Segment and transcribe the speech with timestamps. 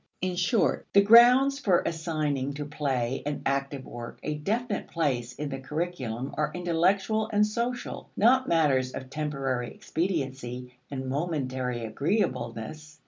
[0.19, 5.49] In short, the grounds for assigning to play and active work a definite place in
[5.49, 12.99] the curriculum are intellectual and social, not matters of temporary expediency and momentary agreeableness.